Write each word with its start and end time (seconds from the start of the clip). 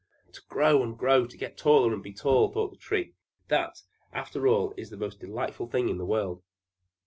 "To 0.33 0.41
grow 0.49 0.81
and 0.81 0.97
grow, 0.97 1.27
to 1.27 1.37
get 1.37 1.63
older 1.63 1.93
and 1.93 2.01
be 2.01 2.11
tall," 2.11 2.51
thought 2.51 2.71
the 2.71 2.75
Tree 2.77 3.13
"that, 3.49 3.83
after 4.11 4.47
all, 4.47 4.73
is 4.75 4.89
the 4.89 4.97
most 4.97 5.19
delightful 5.19 5.67
thing 5.67 5.89
in 5.89 5.99
the 5.99 6.05
world!" 6.07 6.41